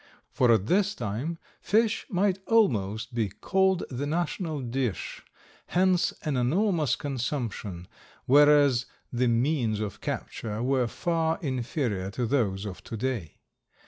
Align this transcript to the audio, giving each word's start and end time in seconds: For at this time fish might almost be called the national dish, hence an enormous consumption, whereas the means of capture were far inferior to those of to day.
For 0.31 0.51
at 0.51 0.65
this 0.65 0.95
time 0.95 1.37
fish 1.61 2.07
might 2.09 2.39
almost 2.47 3.13
be 3.13 3.29
called 3.29 3.83
the 3.91 4.07
national 4.07 4.59
dish, 4.61 5.21
hence 5.67 6.11
an 6.23 6.37
enormous 6.37 6.95
consumption, 6.95 7.87
whereas 8.25 8.87
the 9.13 9.27
means 9.27 9.79
of 9.79 10.01
capture 10.01 10.63
were 10.63 10.87
far 10.87 11.37
inferior 11.43 12.09
to 12.17 12.25
those 12.25 12.65
of 12.65 12.83
to 12.85 12.97
day. 12.97 13.35